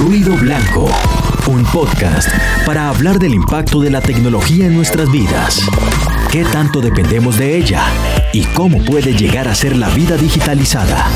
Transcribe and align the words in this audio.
Ruido 0.00 0.34
Blanco, 0.34 0.88
un 1.46 1.62
podcast 1.64 2.30
para 2.64 2.88
hablar 2.88 3.18
del 3.18 3.34
impacto 3.34 3.80
de 3.80 3.90
la 3.90 4.00
tecnología 4.00 4.64
en 4.64 4.74
nuestras 4.74 5.12
vidas. 5.12 5.60
¿Qué 6.32 6.42
tanto 6.42 6.80
dependemos 6.80 7.36
de 7.36 7.58
ella? 7.58 7.84
¿Y 8.32 8.44
cómo 8.44 8.82
puede 8.82 9.12
llegar 9.14 9.46
a 9.46 9.54
ser 9.54 9.76
la 9.76 9.90
vida 9.90 10.16
digitalizada? 10.16 11.06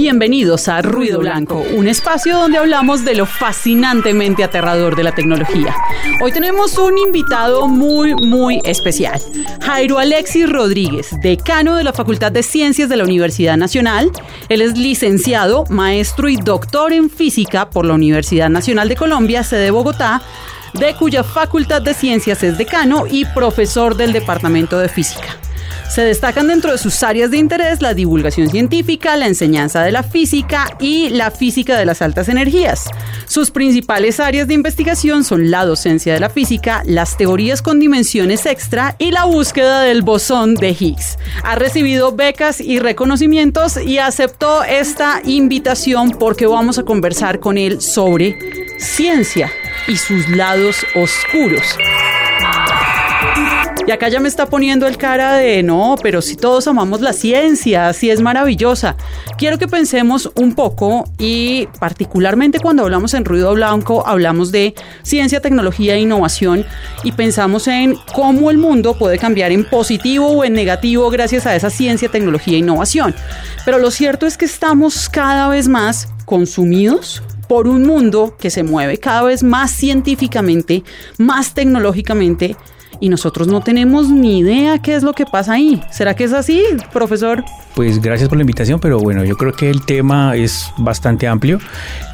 Bienvenidos 0.00 0.68
a 0.68 0.80
Ruido 0.80 1.18
Blanco, 1.18 1.62
un 1.74 1.86
espacio 1.86 2.34
donde 2.38 2.56
hablamos 2.56 3.04
de 3.04 3.14
lo 3.14 3.26
fascinantemente 3.26 4.42
aterrador 4.42 4.96
de 4.96 5.02
la 5.02 5.14
tecnología. 5.14 5.74
Hoy 6.22 6.32
tenemos 6.32 6.78
un 6.78 6.96
invitado 6.96 7.68
muy, 7.68 8.14
muy 8.14 8.62
especial, 8.64 9.20
Jairo 9.60 9.98
Alexis 9.98 10.48
Rodríguez, 10.48 11.10
decano 11.20 11.76
de 11.76 11.84
la 11.84 11.92
Facultad 11.92 12.32
de 12.32 12.42
Ciencias 12.42 12.88
de 12.88 12.96
la 12.96 13.04
Universidad 13.04 13.58
Nacional. 13.58 14.10
Él 14.48 14.62
es 14.62 14.78
licenciado, 14.78 15.66
maestro 15.68 16.30
y 16.30 16.36
doctor 16.36 16.94
en 16.94 17.10
física 17.10 17.68
por 17.68 17.84
la 17.84 17.92
Universidad 17.92 18.48
Nacional 18.48 18.88
de 18.88 18.96
Colombia, 18.96 19.44
sede 19.44 19.70
Bogotá, 19.70 20.22
de 20.72 20.94
cuya 20.94 21.22
Facultad 21.22 21.82
de 21.82 21.92
Ciencias 21.92 22.42
es 22.42 22.56
decano 22.56 23.04
y 23.06 23.26
profesor 23.26 23.94
del 23.98 24.14
Departamento 24.14 24.78
de 24.78 24.88
Física. 24.88 25.36
Se 25.90 26.02
destacan 26.02 26.48
dentro 26.48 26.72
de 26.72 26.78
sus 26.78 27.02
áreas 27.02 27.30
de 27.30 27.38
interés 27.38 27.82
la 27.82 27.94
divulgación 27.94 28.48
científica, 28.48 29.16
la 29.16 29.26
enseñanza 29.26 29.82
de 29.82 29.92
la 29.92 30.02
física 30.02 30.76
y 30.78 31.08
la 31.10 31.30
física 31.30 31.78
de 31.78 31.84
las 31.84 32.02
altas 32.02 32.28
energías. 32.28 32.86
Sus 33.26 33.50
principales 33.50 34.20
áreas 34.20 34.48
de 34.48 34.54
investigación 34.54 35.24
son 35.24 35.50
la 35.50 35.64
docencia 35.64 36.14
de 36.14 36.20
la 36.20 36.30
física, 36.30 36.82
las 36.84 37.16
teorías 37.16 37.62
con 37.62 37.80
dimensiones 37.80 38.46
extra 38.46 38.96
y 38.98 39.10
la 39.10 39.24
búsqueda 39.24 39.82
del 39.82 40.02
bosón 40.02 40.54
de 40.54 40.70
Higgs. 40.70 41.18
Ha 41.42 41.56
recibido 41.56 42.12
becas 42.12 42.60
y 42.60 42.78
reconocimientos 42.78 43.76
y 43.76 43.98
aceptó 43.98 44.62
esta 44.64 45.22
invitación 45.24 46.10
porque 46.10 46.46
vamos 46.46 46.78
a 46.78 46.84
conversar 46.84 47.40
con 47.40 47.58
él 47.58 47.80
sobre 47.80 48.38
ciencia 48.78 49.50
y 49.86 49.96
sus 49.96 50.28
lados 50.28 50.76
oscuros. 50.94 51.76
Y 53.86 53.92
acá 53.92 54.08
ya 54.08 54.20
me 54.20 54.28
está 54.28 54.46
poniendo 54.46 54.86
el 54.86 54.98
cara 54.98 55.34
de 55.34 55.62
no, 55.62 55.96
pero 56.02 56.20
si 56.20 56.36
todos 56.36 56.66
amamos 56.68 57.00
la 57.00 57.12
ciencia, 57.12 57.92
si 57.92 58.10
es 58.10 58.20
maravillosa. 58.20 58.94
Quiero 59.38 59.58
que 59.58 59.68
pensemos 59.68 60.30
un 60.34 60.54
poco 60.54 61.04
y 61.18 61.66
particularmente 61.78 62.60
cuando 62.60 62.82
hablamos 62.82 63.14
en 63.14 63.24
ruido 63.24 63.54
blanco, 63.54 64.06
hablamos 64.06 64.52
de 64.52 64.74
ciencia, 65.02 65.40
tecnología 65.40 65.94
e 65.94 66.00
innovación 66.00 66.66
y 67.04 67.12
pensamos 67.12 67.68
en 67.68 67.96
cómo 68.14 68.50
el 68.50 68.58
mundo 68.58 68.98
puede 68.98 69.18
cambiar 69.18 69.50
en 69.50 69.64
positivo 69.64 70.28
o 70.28 70.44
en 70.44 70.52
negativo 70.52 71.08
gracias 71.10 71.46
a 71.46 71.56
esa 71.56 71.70
ciencia, 71.70 72.10
tecnología 72.10 72.54
e 72.54 72.58
innovación. 72.58 73.14
Pero 73.64 73.78
lo 73.78 73.90
cierto 73.90 74.26
es 74.26 74.36
que 74.36 74.44
estamos 74.44 75.08
cada 75.08 75.48
vez 75.48 75.68
más 75.68 76.08
consumidos 76.26 77.22
por 77.48 77.66
un 77.66 77.84
mundo 77.84 78.36
que 78.38 78.50
se 78.50 78.62
mueve 78.62 78.98
cada 78.98 79.22
vez 79.22 79.42
más 79.42 79.72
científicamente, 79.72 80.84
más 81.18 81.54
tecnológicamente 81.54 82.56
y 83.00 83.08
nosotros 83.08 83.48
no 83.48 83.60
tenemos 83.62 84.10
ni 84.10 84.38
idea 84.38 84.78
qué 84.78 84.94
es 84.94 85.02
lo 85.02 85.14
que 85.14 85.24
pasa 85.26 85.54
ahí. 85.54 85.82
¿Será 85.90 86.14
que 86.14 86.24
es 86.24 86.32
así, 86.32 86.62
profesor? 86.92 87.42
Pues 87.74 88.00
gracias 88.00 88.28
por 88.28 88.36
la 88.36 88.42
invitación, 88.42 88.80
pero 88.80 88.98
bueno, 88.98 89.24
yo 89.24 89.36
creo 89.36 89.52
que 89.52 89.70
el 89.70 89.84
tema 89.86 90.36
es 90.36 90.66
bastante 90.76 91.26
amplio 91.26 91.58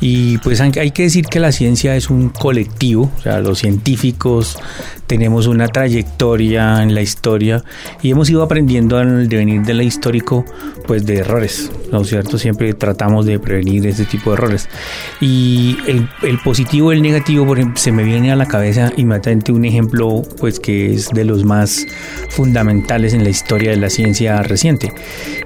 y 0.01 0.39
pues 0.39 0.61
hay 0.61 0.91
que 0.91 1.03
decir 1.03 1.27
que 1.27 1.41
la 1.41 1.51
ciencia 1.51 1.97
es 1.97 2.11
un 2.11 2.29
colectivo, 2.29 3.11
o 3.17 3.21
sea, 3.23 3.41
los 3.41 3.59
científicos 3.59 4.59
tenemos 5.07 5.47
una 5.47 5.69
trayectoria 5.69 6.83
en 6.83 6.95
la 6.95 7.01
historia 7.01 7.65
y 8.03 8.11
hemos 8.11 8.29
ido 8.29 8.43
aprendiendo 8.43 8.99
al 8.99 9.29
devenir 9.29 9.63
de 9.63 9.75
la 9.75 9.83
histórico 9.83 10.45
pues 10.87 11.07
de 11.07 11.19
errores, 11.19 11.71
¿no 11.91 12.03
es 12.03 12.09
cierto? 12.09 12.39
Siempre 12.39 12.75
tratamos 12.75 13.27
de 13.27 13.39
prevenir 13.39 13.87
este 13.87 14.05
tipo 14.05 14.31
de 14.31 14.35
errores. 14.35 14.69
Y 15.21 15.79
el, 15.87 16.09
el 16.23 16.39
positivo 16.41 16.93
y 16.93 16.97
el 16.97 17.03
negativo, 17.03 17.47
por 17.47 17.59
ejemplo, 17.59 17.81
se 17.81 17.93
me 17.93 18.05
viene 18.05 18.31
a 18.31 18.37
la 18.37 18.47
cabeza 18.47 18.93
inmediatamente 18.97 19.53
un 19.53 19.65
ejemplo 19.65 20.23
pues 20.39 20.61
que 20.61 20.76
es 20.77 21.09
de 21.11 21.25
los 21.25 21.45
más 21.45 21.87
fundamentales 22.29 23.15
en 23.15 23.25
la 23.25 23.31
historia 23.31 23.71
de 23.71 23.77
la 23.77 23.91
ciencia 23.91 24.43
reciente. 24.43 24.93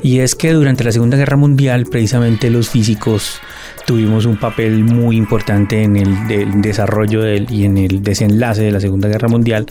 Y 0.02 0.20
es 0.20 0.34
que 0.34 0.52
durante 0.52 0.84
la 0.84 0.92
Segunda 0.92 1.16
Guerra 1.16 1.36
Mundial 1.36 1.86
precisamente 1.86 2.50
los 2.50 2.70
físicos 2.70 3.40
tuvimos 3.90 4.24
un 4.24 4.36
papel 4.36 4.84
muy 4.84 5.16
importante 5.16 5.82
en 5.82 5.96
el, 5.96 6.62
desarrollo 6.62 7.26
y 7.26 7.64
en 7.64 7.76
el 7.76 8.04
desenlace 8.04 8.62
de 8.62 8.70
la 8.70 8.78
Segunda 8.78 9.08
Guerra 9.08 9.26
Mundial 9.26 9.66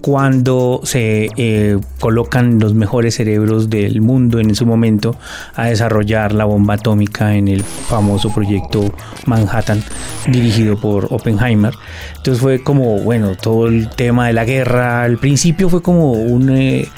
cuando 0.00 0.80
se 0.82 1.28
eh, 1.36 1.78
colocan 2.00 2.58
los 2.58 2.74
mejores 2.74 3.14
cerebros 3.14 3.70
del 3.70 4.00
mundo 4.00 4.40
en 4.40 4.56
su 4.56 4.66
momento 4.66 5.14
a 5.54 5.66
desarrollar 5.66 6.32
la 6.32 6.46
bomba 6.46 6.74
atómica 6.74 7.36
en 7.36 7.46
el 7.46 7.62
famoso 7.62 8.34
proyecto 8.34 8.92
Manhattan 9.26 9.84
dirigido 10.26 10.76
por 10.76 11.06
Oppenheimer. 11.10 11.74
Entonces 12.16 12.42
fue 12.42 12.64
como, 12.64 12.98
bueno, 12.98 13.36
todo 13.36 13.68
el 13.68 13.88
tema 13.90 14.26
de 14.26 14.32
la 14.32 14.44
guerra 14.44 15.04
al 15.04 15.18
principio 15.18 15.68
fue 15.68 15.80
como 15.80 16.10
un... 16.14 16.50
Eh, 16.50 16.88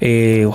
eh, 0.00 0.48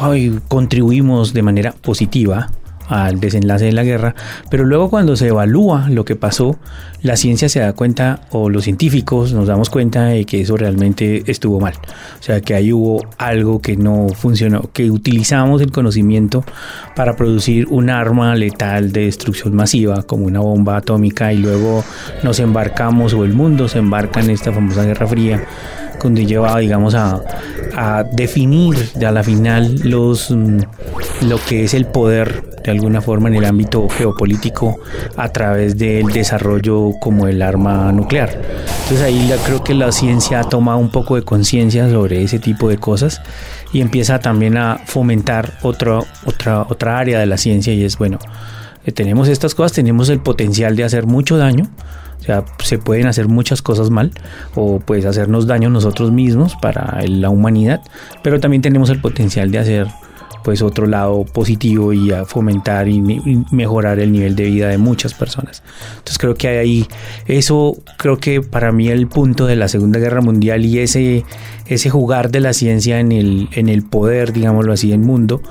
contribuimos 0.47 1.31
de 1.33 1.43
manera 1.43 1.73
positiva 1.73 2.49
al 2.89 3.19
desenlace 3.19 3.65
de 3.65 3.71
la 3.71 3.83
guerra, 3.83 4.15
pero 4.49 4.65
luego 4.65 4.89
cuando 4.89 5.15
se 5.15 5.27
evalúa 5.27 5.87
lo 5.89 6.03
que 6.03 6.15
pasó, 6.15 6.57
la 7.01 7.15
ciencia 7.15 7.47
se 7.47 7.59
da 7.59 7.71
cuenta, 7.73 8.21
o 8.31 8.49
los 8.49 8.65
científicos 8.65 9.31
nos 9.31 9.47
damos 9.47 9.69
cuenta 9.69 10.05
de 10.05 10.25
que 10.25 10.41
eso 10.41 10.57
realmente 10.57 11.23
estuvo 11.27 11.59
mal. 11.59 11.75
O 12.19 12.23
sea, 12.23 12.41
que 12.41 12.55
ahí 12.55 12.73
hubo 12.73 13.05
algo 13.17 13.61
que 13.61 13.77
no 13.77 14.07
funcionó, 14.09 14.69
que 14.73 14.91
utilizamos 14.91 15.61
el 15.61 15.71
conocimiento 15.71 16.43
para 16.95 17.15
producir 17.15 17.67
un 17.69 17.89
arma 17.89 18.35
letal 18.35 18.91
de 18.91 19.05
destrucción 19.05 19.55
masiva, 19.55 20.03
como 20.03 20.25
una 20.25 20.39
bomba 20.39 20.77
atómica, 20.77 21.31
y 21.31 21.37
luego 21.37 21.83
nos 22.23 22.39
embarcamos, 22.39 23.13
o 23.13 23.23
el 23.23 23.33
mundo 23.33 23.69
se 23.69 23.79
embarca 23.79 24.19
en 24.19 24.31
esta 24.31 24.51
famosa 24.51 24.83
Guerra 24.83 25.07
Fría 25.07 25.45
donde 26.01 26.25
lleva, 26.25 26.57
digamos, 26.59 26.95
a, 26.95 27.21
a 27.75 28.03
definir 28.03 28.75
a 29.05 29.11
la 29.11 29.23
final 29.23 29.75
los, 29.83 30.31
mm, 30.31 30.59
lo 31.27 31.39
que 31.47 31.63
es 31.63 31.73
el 31.73 31.85
poder 31.85 32.49
de 32.63 32.71
alguna 32.71 33.01
forma 33.01 33.29
en 33.29 33.35
el 33.35 33.45
ámbito 33.45 33.87
geopolítico 33.89 34.79
a 35.15 35.29
través 35.29 35.77
del 35.77 36.07
desarrollo 36.07 36.91
como 36.99 37.27
el 37.27 37.41
arma 37.41 37.91
nuclear. 37.91 38.29
Entonces 38.83 39.01
ahí 39.01 39.31
creo 39.45 39.63
que 39.63 39.73
la 39.73 39.91
ciencia 39.91 40.43
toma 40.43 40.75
un 40.75 40.89
poco 40.89 41.15
de 41.15 41.23
conciencia 41.23 41.89
sobre 41.89 42.23
ese 42.23 42.39
tipo 42.39 42.69
de 42.69 42.77
cosas 42.77 43.21
y 43.71 43.81
empieza 43.81 44.19
también 44.19 44.57
a 44.57 44.79
fomentar 44.85 45.53
otra, 45.61 45.99
otra, 46.25 46.63
otra 46.63 46.99
área 46.99 47.19
de 47.19 47.25
la 47.25 47.37
ciencia 47.37 47.73
y 47.73 47.83
es, 47.83 47.97
bueno, 47.97 48.19
eh, 48.85 48.91
tenemos 48.91 49.27
estas 49.27 49.55
cosas, 49.55 49.73
tenemos 49.73 50.09
el 50.09 50.19
potencial 50.19 50.75
de 50.75 50.83
hacer 50.83 51.05
mucho 51.05 51.37
daño, 51.37 51.69
o 52.19 52.23
sea, 52.23 52.45
se 52.63 52.77
pueden 52.77 53.07
hacer 53.07 53.27
muchas 53.27 53.61
cosas 53.61 53.89
mal 53.89 54.11
o 54.55 54.79
pues 54.79 55.05
hacernos 55.05 55.47
daño 55.47 55.69
nosotros 55.69 56.11
mismos 56.11 56.55
para 56.61 57.01
la 57.07 57.29
humanidad, 57.29 57.81
pero 58.23 58.39
también 58.39 58.61
tenemos 58.61 58.89
el 58.89 58.99
potencial 58.99 59.51
de 59.51 59.59
hacer 59.59 59.87
pues 60.43 60.61
otro 60.61 60.87
lado 60.87 61.25
positivo 61.25 61.93
y 61.93 62.11
a 62.11 62.25
fomentar 62.25 62.87
y, 62.87 63.01
mejorar 63.51 63.99
el 63.99 64.11
nivel 64.11 64.35
de 64.35 64.45
vida 64.45 64.69
de 64.69 64.77
muchas 64.77 65.13
personas. 65.13 65.63
Entonces 65.91 66.17
creo 66.17 66.35
que 66.35 66.47
hay 66.47 66.57
ahí 66.57 66.87
eso 67.27 67.77
creo 67.97 68.17
que 68.17 68.41
para 68.41 68.71
mí 68.71 68.87
el 68.89 69.07
punto 69.07 69.45
de 69.45 69.55
la 69.55 69.67
Segunda 69.67 69.99
Guerra 69.99 70.21
Mundial 70.21 70.65
y 70.65 70.79
ese 70.79 71.25
ese 71.67 71.89
jugar 71.89 72.31
de 72.31 72.39
la 72.39 72.53
ciencia 72.53 72.99
en 72.99 73.11
el 73.11 73.49
en 73.53 73.69
el 73.69 73.83
poder, 73.83 74.33
digámoslo 74.33 74.73
así, 74.73 74.91
en 74.93 75.01
el 75.01 75.07
mundo, 75.07 75.41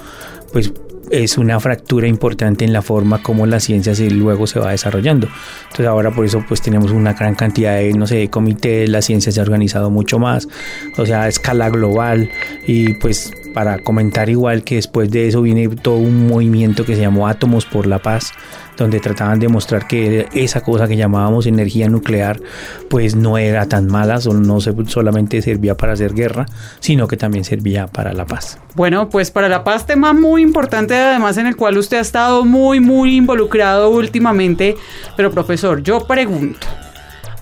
pues 0.52 0.72
es 1.10 1.38
una 1.38 1.60
fractura 1.60 2.06
importante 2.06 2.64
en 2.64 2.72
la 2.72 2.82
forma 2.82 3.22
como 3.22 3.46
la 3.46 3.60
ciencia 3.60 3.94
se, 3.94 4.10
luego 4.10 4.46
se 4.46 4.60
va 4.60 4.70
desarrollando. 4.70 5.28
Entonces 5.64 5.86
ahora 5.86 6.10
por 6.10 6.24
eso 6.24 6.44
pues 6.46 6.60
tenemos 6.60 6.90
una 6.90 7.14
gran 7.14 7.34
cantidad 7.34 7.76
de, 7.76 7.92
no 7.92 8.06
sé, 8.06 8.16
de 8.16 8.30
comités, 8.30 8.88
la 8.88 9.02
ciencia 9.02 9.32
se 9.32 9.40
ha 9.40 9.42
organizado 9.42 9.90
mucho 9.90 10.18
más, 10.18 10.48
o 10.96 11.06
sea, 11.06 11.22
a 11.22 11.28
escala 11.28 11.70
global 11.70 12.30
y 12.66 12.94
pues 12.94 13.32
para 13.54 13.78
comentar 13.78 14.28
igual 14.28 14.62
que 14.62 14.76
después 14.76 15.10
de 15.10 15.28
eso 15.28 15.42
viene 15.42 15.68
todo 15.68 15.96
un 15.96 16.26
movimiento 16.26 16.84
que 16.84 16.94
se 16.94 17.00
llamó 17.00 17.28
Átomos 17.28 17.66
por 17.66 17.86
la 17.86 17.98
Paz, 17.98 18.32
donde 18.78 19.00
trataban 19.00 19.40
de 19.40 19.48
mostrar 19.48 19.86
que 19.86 20.28
esa 20.32 20.62
cosa 20.62 20.86
que 20.86 20.96
llamábamos 20.96 21.46
energía 21.46 21.88
nuclear 21.88 22.40
pues 22.88 23.16
no 23.16 23.36
era 23.36 23.66
tan 23.66 23.88
mala, 23.88 24.18
no 24.32 24.60
solamente 24.60 25.42
servía 25.42 25.76
para 25.76 25.92
hacer 25.92 26.14
guerra, 26.14 26.46
sino 26.80 27.08
que 27.08 27.16
también 27.16 27.44
servía 27.44 27.88
para 27.88 28.12
la 28.12 28.24
paz. 28.24 28.58
Bueno, 28.74 29.10
pues 29.10 29.30
para 29.30 29.48
la 29.48 29.64
paz, 29.64 29.84
tema 29.84 30.12
muy 30.12 30.42
importante 30.42 30.94
además 30.94 31.36
en 31.36 31.48
el 31.48 31.56
cual 31.56 31.76
usted 31.76 31.98
ha 31.98 32.00
estado 32.00 32.44
muy, 32.44 32.80
muy 32.80 33.16
involucrado 33.16 33.90
últimamente. 33.90 34.76
Pero 35.16 35.32
profesor, 35.32 35.82
yo 35.82 36.06
pregunto, 36.06 36.66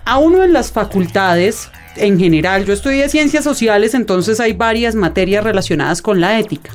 a 0.05 0.19
uno 0.19 0.43
en 0.43 0.53
las 0.53 0.73
facultades 0.73 1.71
en 1.97 2.19
general, 2.19 2.65
yo 2.65 2.73
estudié 2.73 3.09
ciencias 3.09 3.45
sociales, 3.45 3.95
entonces 3.95 4.41
hay 4.41 4.53
varias 4.53 4.95
materias 4.95 5.45
relacionadas 5.45 6.03
con 6.03 6.21
la 6.21 6.39
ética. 6.39 6.71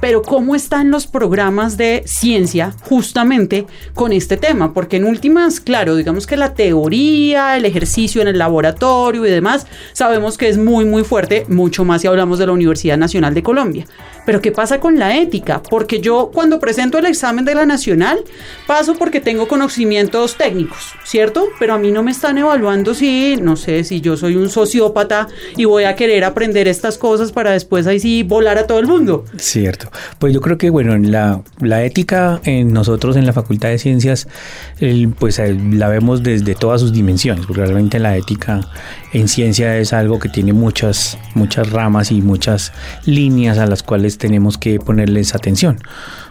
Pero 0.00 0.22
¿cómo 0.22 0.54
están 0.54 0.90
los 0.90 1.06
programas 1.06 1.76
de 1.76 2.02
ciencia 2.06 2.74
justamente 2.82 3.66
con 3.94 4.12
este 4.12 4.36
tema? 4.36 4.72
Porque 4.72 4.96
en 4.96 5.04
últimas, 5.04 5.60
claro, 5.60 5.96
digamos 5.96 6.26
que 6.26 6.36
la 6.36 6.54
teoría, 6.54 7.56
el 7.56 7.64
ejercicio 7.64 8.22
en 8.22 8.28
el 8.28 8.38
laboratorio 8.38 9.26
y 9.26 9.30
demás, 9.30 9.66
sabemos 9.92 10.38
que 10.38 10.48
es 10.48 10.58
muy, 10.58 10.84
muy 10.84 11.04
fuerte, 11.04 11.46
mucho 11.48 11.84
más 11.84 12.02
si 12.02 12.06
hablamos 12.06 12.38
de 12.38 12.46
la 12.46 12.52
Universidad 12.52 12.96
Nacional 12.96 13.34
de 13.34 13.42
Colombia. 13.42 13.86
Pero 14.28 14.42
¿qué 14.42 14.52
pasa 14.52 14.78
con 14.78 14.98
la 14.98 15.16
ética? 15.16 15.62
Porque 15.62 16.02
yo 16.02 16.30
cuando 16.30 16.60
presento 16.60 16.98
el 16.98 17.06
examen 17.06 17.46
de 17.46 17.54
la 17.54 17.64
nacional 17.64 18.18
paso 18.66 18.94
porque 18.94 19.22
tengo 19.22 19.48
conocimientos 19.48 20.36
técnicos, 20.36 20.92
¿cierto? 21.02 21.46
Pero 21.58 21.72
a 21.72 21.78
mí 21.78 21.90
no 21.90 22.02
me 22.02 22.10
están 22.10 22.36
evaluando 22.36 22.92
si, 22.92 23.38
no 23.40 23.56
sé, 23.56 23.84
si 23.84 24.02
yo 24.02 24.18
soy 24.18 24.36
un 24.36 24.50
sociópata 24.50 25.28
y 25.56 25.64
voy 25.64 25.84
a 25.84 25.96
querer 25.96 26.24
aprender 26.24 26.68
estas 26.68 26.98
cosas 26.98 27.32
para 27.32 27.52
después 27.52 27.86
ahí 27.86 28.00
sí 28.00 28.22
volar 28.22 28.58
a 28.58 28.66
todo 28.66 28.80
el 28.80 28.86
mundo. 28.86 29.24
Cierto. 29.38 29.90
Pues 30.18 30.34
yo 30.34 30.42
creo 30.42 30.58
que, 30.58 30.68
bueno, 30.68 30.98
la, 30.98 31.40
la 31.60 31.82
ética 31.82 32.42
en 32.44 32.74
nosotros 32.74 33.16
en 33.16 33.24
la 33.24 33.32
Facultad 33.32 33.70
de 33.70 33.78
Ciencias, 33.78 34.28
pues 35.18 35.40
la 35.40 35.88
vemos 35.88 36.22
desde 36.22 36.54
todas 36.54 36.82
sus 36.82 36.92
dimensiones, 36.92 37.46
porque 37.46 37.62
realmente 37.62 37.98
la 37.98 38.14
ética 38.14 38.60
en 39.12 39.28
ciencia 39.28 39.76
es 39.78 39.92
algo 39.92 40.18
que 40.18 40.28
tiene 40.28 40.52
muchas, 40.52 41.18
muchas 41.34 41.70
ramas 41.70 42.12
y 42.12 42.22
muchas 42.22 42.72
líneas 43.04 43.58
a 43.58 43.66
las 43.66 43.82
cuales 43.82 44.18
tenemos 44.18 44.58
que 44.58 44.78
ponerles 44.78 45.34
atención 45.34 45.78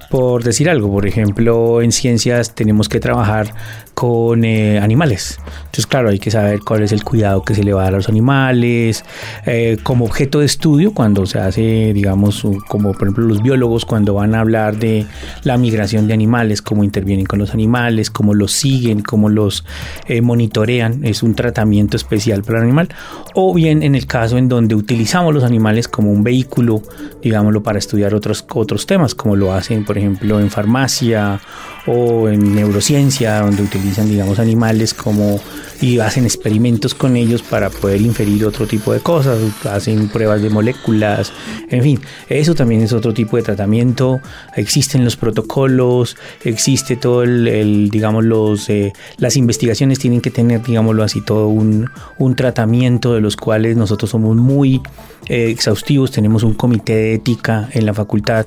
por 0.09 0.43
decir 0.43 0.69
algo. 0.69 0.91
Por 0.91 1.05
ejemplo, 1.05 1.81
en 1.81 1.91
ciencias 1.91 2.55
tenemos 2.55 2.89
que 2.89 2.99
trabajar 2.99 3.53
con 3.97 4.45
eh, 4.45 4.77
animales. 4.77 5.39
Entonces, 5.57 5.87
claro, 5.87 6.09
hay 6.09 6.19
que 6.19 6.29
saber 6.29 6.59
cuál 6.59 6.83
es 6.83 6.91
el 6.91 7.03
cuidado 7.03 7.41
que 7.41 7.55
se 7.55 7.63
le 7.63 7.73
va 7.73 7.81
a 7.81 7.83
dar 7.85 7.95
a 7.95 7.97
los 7.97 8.09
animales. 8.09 9.03
Eh, 9.47 9.77
como 9.81 10.05
objeto 10.05 10.39
de 10.39 10.45
estudio, 10.45 10.93
cuando 10.93 11.25
se 11.25 11.39
hace, 11.39 11.93
digamos, 11.93 12.45
como 12.67 12.91
por 12.91 13.07
ejemplo 13.07 13.25
los 13.25 13.41
biólogos, 13.41 13.85
cuando 13.85 14.13
van 14.13 14.35
a 14.35 14.41
hablar 14.41 14.77
de 14.77 15.07
la 15.41 15.57
migración 15.57 16.07
de 16.07 16.13
animales, 16.13 16.61
cómo 16.61 16.83
intervienen 16.83 17.25
con 17.25 17.39
los 17.39 17.55
animales, 17.55 18.11
cómo 18.11 18.35
los 18.35 18.51
siguen, 18.51 19.01
cómo 19.01 19.29
los 19.29 19.65
eh, 20.05 20.21
monitorean, 20.21 21.03
es 21.03 21.23
un 21.23 21.33
tratamiento 21.33 21.97
especial 21.97 22.43
para 22.43 22.59
el 22.59 22.65
animal. 22.65 22.89
O 23.33 23.51
bien 23.51 23.81
en 23.81 23.95
el 23.95 24.05
caso 24.05 24.37
en 24.37 24.47
donde 24.47 24.75
utilizamos 24.75 25.33
los 25.33 25.43
animales 25.43 25.87
como 25.87 26.11
un 26.11 26.23
vehículo, 26.23 26.83
digámoslo, 27.23 27.63
para 27.63 27.79
estudiar 27.79 28.13
otros, 28.13 28.45
otros 28.53 28.85
temas, 28.85 29.15
como 29.15 29.35
lo 29.35 29.53
hacen, 29.53 29.85
por 29.85 29.97
ejemplo, 29.97 30.39
en 30.39 30.51
farmacia 30.51 31.39
o 31.87 32.27
en 32.27 32.53
neurociencia, 32.53 33.39
donde 33.39 33.63
utilizan, 33.63 33.86
digamos, 33.95 34.39
animales 34.39 34.93
como 34.93 35.39
y 35.81 35.99
hacen 35.99 36.23
experimentos 36.23 36.95
con 36.95 37.15
ellos 37.15 37.43
para 37.43 37.69
poder 37.69 38.01
inferir 38.01 38.45
otro 38.45 38.65
tipo 38.65 38.93
de 38.93 38.99
cosas, 38.99 39.39
hacen 39.65 40.09
pruebas 40.09 40.41
de 40.41 40.49
moléculas, 40.49 41.31
en 41.69 41.83
fin, 41.83 41.99
eso 42.29 42.55
también 42.55 42.81
es 42.81 42.93
otro 42.93 43.13
tipo 43.13 43.37
de 43.37 43.43
tratamiento, 43.43 44.19
existen 44.55 45.03
los 45.03 45.15
protocolos, 45.15 46.17
existe 46.43 46.95
todo 46.95 47.23
el, 47.23 47.89
digamos, 47.91 48.25
los, 48.25 48.69
eh, 48.69 48.93
las 49.17 49.37
investigaciones 49.37 49.99
tienen 49.99 50.21
que 50.21 50.31
tener, 50.31 50.63
digámoslo 50.63 51.03
así, 51.03 51.21
todo 51.21 51.47
un, 51.47 51.89
un 52.17 52.35
tratamiento 52.35 53.13
de 53.13 53.21
los 53.21 53.35
cuales 53.35 53.77
nosotros 53.77 54.09
somos 54.09 54.35
muy 54.35 54.81
eh, 55.29 55.49
exhaustivos, 55.49 56.11
tenemos 56.11 56.43
un 56.43 56.53
comité 56.53 56.95
de 56.95 57.13
ética 57.15 57.69
en 57.73 57.85
la 57.85 57.93
facultad 57.93 58.45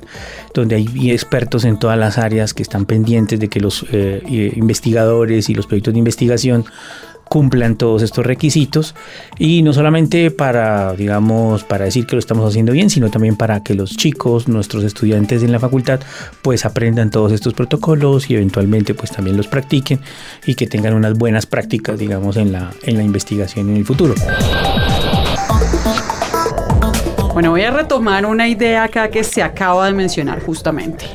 donde 0.53 0.75
hay 0.75 1.11
expertos 1.11 1.63
en 1.63 1.77
todas 1.77 1.97
las 1.97 2.17
áreas 2.17 2.53
que 2.53 2.63
están 2.63 2.85
pendientes 2.85 3.39
de 3.39 3.49
que 3.49 3.59
los 3.59 3.85
eh, 3.91 4.51
investigadores 4.55 5.30
y 5.31 5.53
los 5.53 5.67
proyectos 5.67 5.93
de 5.93 5.99
investigación 5.99 6.65
cumplan 7.31 7.77
todos 7.77 8.01
estos 8.01 8.25
requisitos 8.25 8.93
y 9.39 9.61
no 9.61 9.71
solamente 9.71 10.31
para, 10.31 10.91
digamos, 10.95 11.63
para 11.63 11.85
decir 11.85 12.05
que 12.05 12.17
lo 12.17 12.19
estamos 12.19 12.45
haciendo 12.45 12.73
bien, 12.73 12.89
sino 12.89 13.09
también 13.09 13.37
para 13.37 13.63
que 13.63 13.73
los 13.73 13.95
chicos, 13.95 14.49
nuestros 14.49 14.83
estudiantes 14.83 15.41
en 15.41 15.53
la 15.53 15.59
facultad, 15.59 16.01
pues 16.41 16.65
aprendan 16.65 17.09
todos 17.09 17.31
estos 17.31 17.53
protocolos 17.53 18.29
y 18.29 18.33
eventualmente 18.33 18.93
pues 18.93 19.11
también 19.11 19.37
los 19.37 19.47
practiquen 19.47 20.01
y 20.45 20.55
que 20.55 20.67
tengan 20.67 20.93
unas 20.93 21.17
buenas 21.17 21.45
prácticas, 21.45 21.97
digamos, 21.97 22.35
en 22.35 22.51
la, 22.51 22.71
en 22.83 22.97
la 22.97 23.03
investigación 23.03 23.69
en 23.69 23.77
el 23.77 23.85
futuro. 23.85 24.13
Bueno, 27.31 27.51
voy 27.51 27.61
a 27.61 27.71
retomar 27.71 28.25
una 28.25 28.49
idea 28.49 28.83
acá 28.83 29.09
que 29.09 29.23
se 29.23 29.41
acaba 29.41 29.85
de 29.85 29.93
mencionar 29.93 30.41
justamente. 30.41 31.05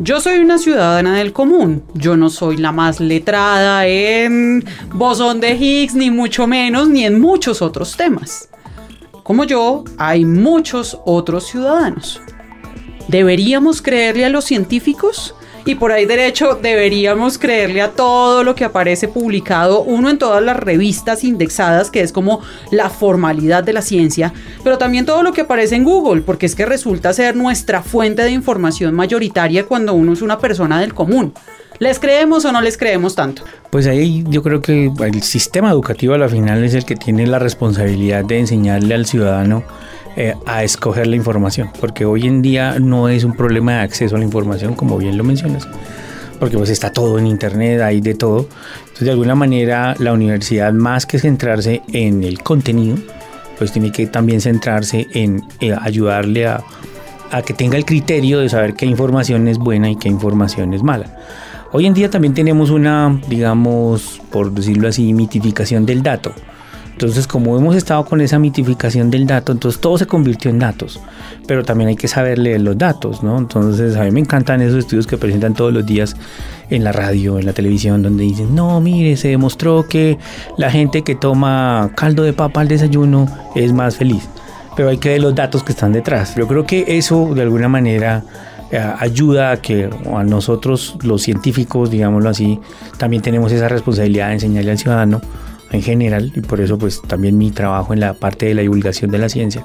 Yo 0.00 0.20
soy 0.20 0.40
una 0.40 0.58
ciudadana 0.58 1.18
del 1.18 1.32
común. 1.32 1.84
Yo 1.94 2.16
no 2.16 2.28
soy 2.28 2.56
la 2.56 2.72
más 2.72 2.98
letrada 2.98 3.86
en 3.86 4.64
bosón 4.92 5.38
de 5.38 5.54
Higgs, 5.54 5.94
ni 5.94 6.10
mucho 6.10 6.48
menos, 6.48 6.88
ni 6.88 7.04
en 7.04 7.20
muchos 7.20 7.62
otros 7.62 7.96
temas. 7.96 8.48
Como 9.22 9.44
yo, 9.44 9.84
hay 9.96 10.24
muchos 10.24 10.98
otros 11.04 11.46
ciudadanos. 11.46 12.20
¿Deberíamos 13.06 13.82
creerle 13.82 14.24
a 14.24 14.30
los 14.30 14.44
científicos? 14.44 15.36
Y 15.66 15.74
por 15.76 15.92
ahí 15.92 16.06
derecho 16.06 16.58
deberíamos 16.60 17.38
creerle 17.38 17.82
a 17.82 17.90
todo 17.90 18.44
lo 18.44 18.54
que 18.54 18.64
aparece 18.64 19.08
publicado, 19.08 19.82
uno 19.82 20.10
en 20.10 20.18
todas 20.18 20.42
las 20.42 20.56
revistas 20.56 21.24
indexadas, 21.24 21.90
que 21.90 22.00
es 22.00 22.12
como 22.12 22.40
la 22.70 22.90
formalidad 22.90 23.64
de 23.64 23.72
la 23.72 23.82
ciencia, 23.82 24.32
pero 24.62 24.78
también 24.78 25.06
todo 25.06 25.22
lo 25.22 25.32
que 25.32 25.42
aparece 25.42 25.76
en 25.76 25.84
Google, 25.84 26.22
porque 26.22 26.46
es 26.46 26.54
que 26.54 26.66
resulta 26.66 27.12
ser 27.12 27.36
nuestra 27.36 27.82
fuente 27.82 28.22
de 28.22 28.30
información 28.30 28.94
mayoritaria 28.94 29.64
cuando 29.64 29.94
uno 29.94 30.12
es 30.12 30.22
una 30.22 30.38
persona 30.38 30.80
del 30.80 30.94
común. 30.94 31.32
¿Les 31.80 31.98
creemos 31.98 32.44
o 32.44 32.52
no 32.52 32.60
les 32.60 32.78
creemos 32.78 33.16
tanto? 33.16 33.42
Pues 33.70 33.88
ahí 33.88 34.24
yo 34.28 34.42
creo 34.42 34.60
que 34.60 34.92
el 35.00 35.22
sistema 35.22 35.70
educativo 35.70 36.14
a 36.14 36.18
la 36.18 36.28
final 36.28 36.62
es 36.62 36.74
el 36.74 36.84
que 36.84 36.94
tiene 36.94 37.26
la 37.26 37.40
responsabilidad 37.40 38.24
de 38.24 38.38
enseñarle 38.38 38.94
al 38.94 39.06
ciudadano 39.06 39.64
eh, 40.16 40.34
a 40.46 40.62
escoger 40.64 41.06
la 41.06 41.16
información, 41.16 41.70
porque 41.80 42.04
hoy 42.04 42.26
en 42.26 42.42
día 42.42 42.78
no 42.78 43.08
es 43.08 43.24
un 43.24 43.34
problema 43.34 43.72
de 43.72 43.80
acceso 43.80 44.16
a 44.16 44.18
la 44.18 44.24
información, 44.24 44.74
como 44.74 44.98
bien 44.98 45.18
lo 45.18 45.24
mencionas, 45.24 45.68
porque 46.38 46.56
pues 46.56 46.70
está 46.70 46.92
todo 46.92 47.18
en 47.18 47.26
internet, 47.26 47.80
hay 47.80 48.00
de 48.00 48.14
todo. 48.14 48.48
Entonces 48.80 49.06
de 49.06 49.10
alguna 49.10 49.34
manera 49.34 49.94
la 49.98 50.12
universidad 50.12 50.72
más 50.72 51.06
que 51.06 51.18
centrarse 51.18 51.82
en 51.92 52.22
el 52.24 52.42
contenido, 52.42 52.96
pues 53.58 53.72
tiene 53.72 53.92
que 53.92 54.06
también 54.06 54.40
centrarse 54.40 55.06
en 55.14 55.42
eh, 55.60 55.74
ayudarle 55.80 56.46
a, 56.46 56.62
a 57.30 57.42
que 57.42 57.54
tenga 57.54 57.76
el 57.76 57.84
criterio 57.84 58.38
de 58.40 58.48
saber 58.48 58.74
qué 58.74 58.86
información 58.86 59.48
es 59.48 59.58
buena 59.58 59.90
y 59.90 59.96
qué 59.96 60.08
información 60.08 60.74
es 60.74 60.82
mala. 60.82 61.16
Hoy 61.72 61.86
en 61.86 61.94
día 61.94 62.08
también 62.08 62.34
tenemos 62.34 62.70
una, 62.70 63.20
digamos, 63.28 64.20
por 64.30 64.52
decirlo 64.52 64.86
así, 64.86 65.12
mitificación 65.12 65.84
del 65.84 66.04
dato. 66.04 66.32
Entonces, 66.94 67.26
como 67.26 67.58
hemos 67.58 67.74
estado 67.74 68.04
con 68.04 68.20
esa 68.20 68.38
mitificación 68.38 69.10
del 69.10 69.26
dato, 69.26 69.50
entonces 69.50 69.80
todo 69.80 69.98
se 69.98 70.06
convirtió 70.06 70.48
en 70.48 70.60
datos, 70.60 71.00
pero 71.48 71.64
también 71.64 71.88
hay 71.88 71.96
que 71.96 72.06
saber 72.06 72.38
leer 72.38 72.60
los 72.60 72.78
datos, 72.78 73.20
¿no? 73.20 73.36
Entonces, 73.36 73.96
a 73.96 74.04
mí 74.04 74.12
me 74.12 74.20
encantan 74.20 74.62
esos 74.62 74.78
estudios 74.78 75.08
que 75.08 75.18
presentan 75.18 75.54
todos 75.54 75.72
los 75.72 75.84
días 75.84 76.14
en 76.70 76.84
la 76.84 76.92
radio, 76.92 77.36
en 77.40 77.46
la 77.46 77.52
televisión, 77.52 78.04
donde 78.04 78.22
dicen, 78.22 78.54
no, 78.54 78.80
mire, 78.80 79.16
se 79.16 79.26
demostró 79.26 79.86
que 79.88 80.18
la 80.56 80.70
gente 80.70 81.02
que 81.02 81.16
toma 81.16 81.90
caldo 81.96 82.22
de 82.22 82.32
papa 82.32 82.60
al 82.60 82.68
desayuno 82.68 83.26
es 83.56 83.72
más 83.72 83.96
feliz, 83.96 84.28
pero 84.76 84.88
hay 84.88 84.98
que 84.98 85.08
ver 85.08 85.20
los 85.20 85.34
datos 85.34 85.64
que 85.64 85.72
están 85.72 85.92
detrás. 85.92 86.36
Yo 86.36 86.46
creo 86.46 86.64
que 86.64 86.84
eso, 86.86 87.34
de 87.34 87.42
alguna 87.42 87.68
manera, 87.68 88.22
eh, 88.70 88.78
ayuda 89.00 89.50
a 89.50 89.56
que 89.56 89.90
a 90.14 90.22
nosotros 90.22 90.96
los 91.02 91.22
científicos, 91.22 91.90
digámoslo 91.90 92.30
así, 92.30 92.60
también 92.98 93.20
tenemos 93.20 93.50
esa 93.50 93.66
responsabilidad 93.66 94.28
de 94.28 94.34
enseñarle 94.34 94.70
al 94.70 94.78
ciudadano 94.78 95.20
en 95.74 95.82
general 95.82 96.32
y 96.34 96.40
por 96.40 96.60
eso 96.60 96.78
pues 96.78 97.02
también 97.02 97.36
mi 97.36 97.50
trabajo 97.50 97.92
en 97.92 98.00
la 98.00 98.14
parte 98.14 98.46
de 98.46 98.54
la 98.54 98.62
divulgación 98.62 99.10
de 99.10 99.18
la 99.18 99.28
ciencia 99.28 99.64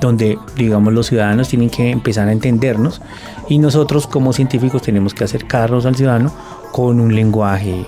donde 0.00 0.38
digamos 0.56 0.92
los 0.92 1.06
ciudadanos 1.06 1.48
tienen 1.48 1.70
que 1.70 1.90
empezar 1.90 2.28
a 2.28 2.32
entendernos 2.32 3.00
y 3.48 3.58
nosotros 3.58 4.06
como 4.06 4.34
científicos 4.34 4.82
tenemos 4.82 5.14
que 5.14 5.24
acercarnos 5.24 5.86
al 5.86 5.96
ciudadano 5.96 6.32
con 6.72 7.00
un 7.00 7.14
lenguaje 7.14 7.86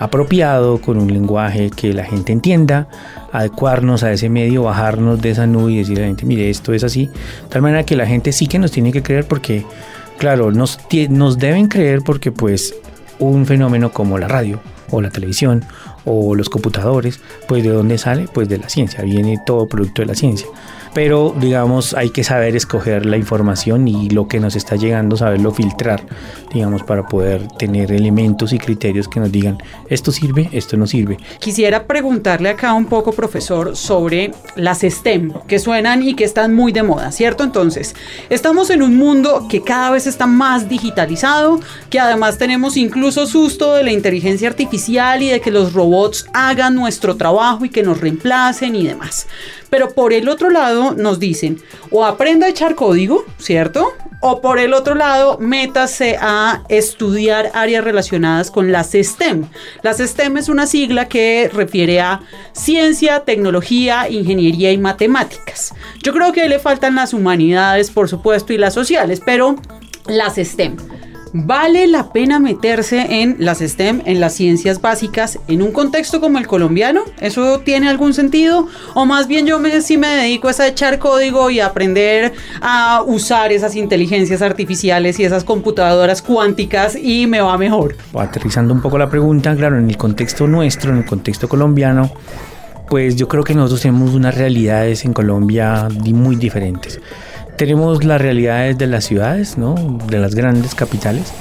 apropiado, 0.00 0.80
con 0.80 0.98
un 0.98 1.12
lenguaje 1.12 1.70
que 1.70 1.92
la 1.92 2.04
gente 2.04 2.32
entienda, 2.32 2.88
adecuarnos 3.32 4.02
a 4.02 4.10
ese 4.10 4.28
medio, 4.28 4.64
bajarnos 4.64 5.22
de 5.22 5.30
esa 5.30 5.46
nube 5.46 5.72
y 5.72 5.78
decirle 5.78 6.02
a 6.02 6.06
la 6.06 6.08
gente, 6.08 6.26
mire, 6.26 6.50
esto 6.50 6.72
es 6.72 6.82
así, 6.82 7.06
de 7.06 7.48
tal 7.48 7.62
manera 7.62 7.84
que 7.84 7.94
la 7.94 8.04
gente 8.04 8.32
sí 8.32 8.48
que 8.48 8.58
nos 8.58 8.72
tiene 8.72 8.90
que 8.90 9.04
creer 9.04 9.24
porque, 9.24 9.64
claro, 10.18 10.50
nos, 10.50 10.80
nos 11.10 11.38
deben 11.38 11.68
creer 11.68 12.00
porque 12.04 12.32
pues 12.32 12.74
un 13.20 13.46
fenómeno 13.46 13.92
como 13.92 14.18
la 14.18 14.26
radio 14.26 14.60
o 14.94 15.00
la 15.00 15.10
televisión 15.10 15.64
o 16.04 16.34
los 16.34 16.48
computadores, 16.48 17.20
pues 17.48 17.62
de 17.64 17.70
dónde 17.70 17.98
sale? 17.98 18.28
Pues 18.32 18.48
de 18.48 18.58
la 18.58 18.68
ciencia, 18.68 19.02
viene 19.02 19.40
todo 19.44 19.66
producto 19.68 20.02
de 20.02 20.06
la 20.06 20.14
ciencia 20.14 20.48
pero 20.94 21.34
digamos 21.38 21.94
hay 21.94 22.10
que 22.10 22.24
saber 22.24 22.56
escoger 22.56 23.04
la 23.04 23.16
información 23.16 23.88
y 23.88 24.08
lo 24.10 24.28
que 24.28 24.40
nos 24.40 24.56
está 24.56 24.76
llegando, 24.76 25.16
saberlo 25.16 25.52
filtrar, 25.52 26.02
digamos, 26.52 26.82
para 26.82 27.06
poder 27.06 27.48
tener 27.58 27.92
elementos 27.92 28.52
y 28.52 28.58
criterios 28.58 29.08
que 29.08 29.20
nos 29.20 29.30
digan 29.30 29.58
esto 29.88 30.12
sirve, 30.12 30.48
esto 30.52 30.76
no 30.76 30.86
sirve. 30.86 31.18
Quisiera 31.40 31.86
preguntarle 31.86 32.48
acá 32.48 32.72
un 32.72 32.86
poco, 32.86 33.12
profesor, 33.12 33.76
sobre 33.76 34.30
las 34.56 34.80
STEM, 34.80 35.32
que 35.46 35.58
suenan 35.58 36.02
y 36.02 36.14
que 36.14 36.24
están 36.24 36.54
muy 36.54 36.72
de 36.72 36.82
moda, 36.82 37.12
¿cierto? 37.12 37.44
Entonces, 37.44 37.94
estamos 38.30 38.70
en 38.70 38.82
un 38.82 38.96
mundo 38.96 39.46
que 39.48 39.62
cada 39.62 39.90
vez 39.90 40.06
está 40.06 40.26
más 40.26 40.68
digitalizado, 40.68 41.60
que 41.90 42.00
además 42.00 42.38
tenemos 42.38 42.76
incluso 42.76 43.26
susto 43.26 43.74
de 43.74 43.82
la 43.82 43.92
inteligencia 43.92 44.48
artificial 44.48 45.22
y 45.22 45.28
de 45.28 45.40
que 45.40 45.50
los 45.50 45.72
robots 45.72 46.26
hagan 46.32 46.74
nuestro 46.74 47.16
trabajo 47.16 47.64
y 47.64 47.70
que 47.70 47.82
nos 47.82 48.00
reemplacen 48.00 48.76
y 48.76 48.86
demás. 48.86 49.26
Pero 49.74 49.90
por 49.90 50.12
el 50.12 50.28
otro 50.28 50.50
lado, 50.50 50.94
nos 50.94 51.18
dicen, 51.18 51.60
o 51.90 52.04
aprenda 52.04 52.46
a 52.46 52.50
echar 52.50 52.76
código, 52.76 53.24
¿cierto? 53.38 53.92
O 54.20 54.40
por 54.40 54.60
el 54.60 54.72
otro 54.72 54.94
lado, 54.94 55.36
métase 55.40 56.16
a 56.20 56.62
estudiar 56.68 57.50
áreas 57.54 57.82
relacionadas 57.82 58.52
con 58.52 58.70
las 58.70 58.92
STEM. 58.92 59.48
Las 59.82 59.98
STEM 59.98 60.36
es 60.36 60.48
una 60.48 60.68
sigla 60.68 61.08
que 61.08 61.50
refiere 61.52 62.00
a 62.00 62.20
ciencia, 62.52 63.24
tecnología, 63.24 64.08
ingeniería 64.08 64.70
y 64.70 64.78
matemáticas. 64.78 65.74
Yo 66.04 66.12
creo 66.12 66.30
que 66.30 66.48
le 66.48 66.60
faltan 66.60 66.94
las 66.94 67.12
humanidades, 67.12 67.90
por 67.90 68.08
supuesto, 68.08 68.52
y 68.52 68.58
las 68.58 68.74
sociales, 68.74 69.20
pero 69.26 69.56
las 70.06 70.36
STEM. 70.36 70.76
¿Vale 71.36 71.88
la 71.88 72.12
pena 72.12 72.38
meterse 72.38 73.20
en 73.22 73.34
las 73.40 73.58
STEM, 73.58 74.02
en 74.04 74.20
las 74.20 74.34
ciencias 74.34 74.80
básicas, 74.80 75.40
en 75.48 75.62
un 75.62 75.72
contexto 75.72 76.20
como 76.20 76.38
el 76.38 76.46
colombiano? 76.46 77.02
¿Eso 77.20 77.58
tiene 77.58 77.88
algún 77.88 78.14
sentido? 78.14 78.68
O 78.94 79.04
más 79.04 79.26
bien 79.26 79.44
yo 79.44 79.58
me, 79.58 79.80
sí 79.80 79.98
me 79.98 80.06
dedico 80.06 80.46
a 80.46 80.68
echar 80.68 81.00
código 81.00 81.50
y 81.50 81.58
aprender 81.58 82.34
a 82.60 83.02
usar 83.04 83.50
esas 83.50 83.74
inteligencias 83.74 84.42
artificiales 84.42 85.18
y 85.18 85.24
esas 85.24 85.42
computadoras 85.42 86.22
cuánticas 86.22 86.94
y 86.94 87.26
me 87.26 87.40
va 87.40 87.58
mejor. 87.58 87.96
Aterrizando 88.16 88.72
un 88.72 88.80
poco 88.80 88.96
la 88.96 89.10
pregunta, 89.10 89.56
claro, 89.56 89.76
en 89.76 89.90
el 89.90 89.96
contexto 89.96 90.46
nuestro, 90.46 90.92
en 90.92 90.98
el 90.98 91.04
contexto 91.04 91.48
colombiano, 91.48 92.12
pues 92.88 93.16
yo 93.16 93.26
creo 93.26 93.42
que 93.42 93.56
nosotros 93.56 93.80
tenemos 93.80 94.14
unas 94.14 94.36
realidades 94.36 95.04
en 95.04 95.12
Colombia 95.12 95.88
muy 95.90 96.36
diferentes. 96.36 97.00
Tenemos 97.56 98.04
las 98.04 98.20
realidades 98.20 98.78
de 98.78 98.86
las 98.88 99.04
ciudades, 99.04 99.56
¿no? 99.56 99.74
de 100.08 100.18
las 100.18 100.34
grandes 100.34 100.74
capitales, 100.74 101.32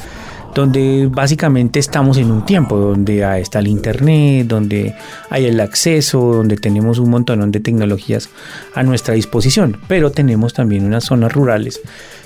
donde 0.53 1.07
básicamente 1.09 1.79
estamos 1.79 2.17
en 2.17 2.31
un 2.31 2.45
tiempo 2.45 2.77
donde 2.77 3.23
está 3.39 3.59
el 3.59 3.67
internet, 3.67 4.45
donde 4.47 4.95
hay 5.31 5.45
el 5.45 5.59
acceso, 5.59 6.19
donde 6.33 6.57
tenemos 6.57 6.99
un 6.99 7.09
montón 7.09 7.51
de 7.51 7.59
tecnologías 7.59 8.29
a 8.75 8.83
nuestra 8.83 9.15
disposición, 9.15 9.79
pero 9.87 10.11
tenemos 10.11 10.53
también 10.53 10.85
unas 10.85 11.05
zonas 11.05 11.33
rurales, 11.33 11.81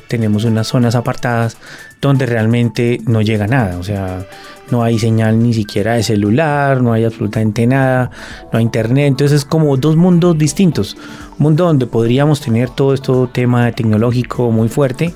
tenemos 0.07 0.45
unas 0.45 0.67
zonas 0.67 0.95
apartadas 0.95 1.57
donde 2.01 2.25
realmente 2.25 2.99
no 3.05 3.21
llega 3.21 3.47
nada, 3.47 3.77
o 3.77 3.83
sea, 3.83 4.25
no 4.71 4.83
hay 4.83 4.99
señal 4.99 5.41
ni 5.41 5.53
siquiera 5.53 5.93
de 5.93 6.03
celular, 6.03 6.81
no 6.81 6.93
hay 6.93 7.05
absolutamente 7.05 7.65
nada, 7.65 8.11
no 8.51 8.59
hay 8.59 8.63
internet, 8.63 9.07
entonces 9.07 9.39
es 9.39 9.45
como 9.45 9.77
dos 9.77 9.95
mundos 9.95 10.37
distintos, 10.37 10.95
un 11.37 11.43
mundo 11.43 11.65
donde 11.65 11.87
podríamos 11.87 12.41
tener 12.41 12.69
todo 12.69 12.93
esto 12.93 13.29
tema 13.31 13.71
tecnológico 13.71 14.51
muy 14.51 14.69
fuerte 14.69 15.13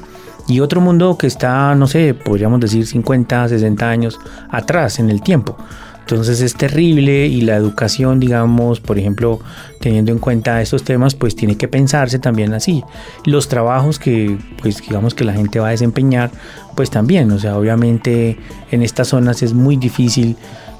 y 0.48 0.60
otro 0.60 0.81
mundo 0.81 1.17
que 1.17 1.27
está, 1.27 1.75
no 1.75 1.88
sé, 1.88 2.13
podríamos 2.13 2.60
decir 2.60 2.86
50, 2.86 3.50
60 3.50 3.89
años 3.89 4.19
atrás 4.50 5.00
en 5.00 5.10
el 5.10 5.21
tiempo. 5.21 5.57
Entonces 6.01 6.41
es 6.41 6.55
terrible 6.55 7.27
y 7.27 7.41
la 7.41 7.55
educación, 7.55 8.20
digamos, 8.20 8.81
por 8.81 9.00
ejemplo, 9.00 9.39
teniendo 9.79 10.12
en 10.12 10.20
cuenta 10.20 10.62
estos 10.62 10.84
temas, 10.84 11.15
pues 11.15 11.36
tiene 11.36 11.55
que 11.55 11.67
pensarse 11.67 12.20
también 12.20 12.53
así. 12.53 12.84
Los 13.25 13.48
trabajos 13.48 13.98
que, 13.98 14.38
pues 14.62 14.81
digamos 14.81 15.13
que 15.13 15.24
la 15.24 15.34
gente 15.34 15.60
va 15.60 15.70
a 15.70 15.72
desempeñar, 15.72 16.31
pues 16.75 16.89
también, 16.89 17.31
o 17.31 17.39
sea, 17.39 17.58
obviamente 17.58 18.38
en 18.72 18.81
estas 18.81 19.08
zonas 19.08 19.41
es 19.41 19.53
muy 19.53 19.77
difícil, 19.77 20.36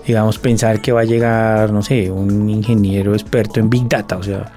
digamos, 0.06 0.38
pensar 0.38 0.82
que 0.82 0.92
va 0.92 1.02
a 1.02 1.06
llegar, 1.06 1.72
no 1.72 1.82
sé, 1.82 2.12
un 2.12 2.50
ingeniero 2.50 3.14
experto 3.14 3.60
en 3.60 3.70
Big 3.70 3.88
Data, 3.88 4.18
o 4.18 4.24
sea, 4.24 4.52